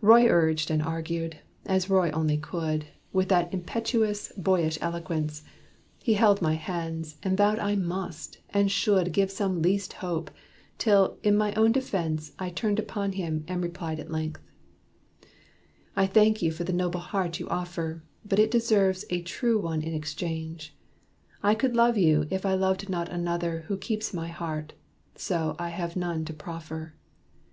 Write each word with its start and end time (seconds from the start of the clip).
Roy 0.00 0.26
urged 0.26 0.72
and 0.72 0.82
argued, 0.82 1.38
as 1.64 1.88
Roy 1.88 2.10
only 2.10 2.36
could, 2.36 2.86
With 3.12 3.28
that 3.28 3.54
impetuous, 3.54 4.32
boyish 4.36 4.76
eloquence. 4.80 5.44
He 6.02 6.14
held 6.14 6.42
my 6.42 6.54
hands, 6.54 7.16
and 7.22 7.36
vowed 7.38 7.60
I 7.60 7.76
must, 7.76 8.38
and 8.50 8.72
should 8.72 9.12
Give 9.12 9.30
some 9.30 9.62
least 9.62 9.92
hope; 9.92 10.32
till, 10.78 11.16
in 11.22 11.36
my 11.36 11.54
own 11.54 11.70
defense, 11.70 12.32
I 12.40 12.50
turned 12.50 12.80
upon 12.80 13.12
him, 13.12 13.44
and 13.46 13.62
replied 13.62 14.00
at 14.00 14.10
length: 14.10 14.42
"I 15.94 16.08
thank 16.08 16.42
you 16.42 16.50
for 16.50 16.64
the 16.64 16.72
noble 16.72 16.98
heart 16.98 17.38
you 17.38 17.48
offer: 17.48 18.02
But 18.24 18.40
it 18.40 18.50
deserves 18.50 19.04
a 19.10 19.22
true 19.22 19.60
one 19.60 19.82
in 19.82 19.94
exchange. 19.94 20.74
I 21.40 21.54
could 21.54 21.76
love 21.76 21.96
you 21.96 22.26
if 22.30 22.44
I 22.44 22.54
loved 22.54 22.88
not 22.88 23.10
another 23.10 23.60
Who 23.68 23.76
keeps 23.76 24.12
my 24.12 24.26
heart; 24.26 24.72
so 25.14 25.54
I 25.56 25.68
have 25.68 25.94
none 25.94 26.24
to 26.24 26.32
proffer." 26.32 26.96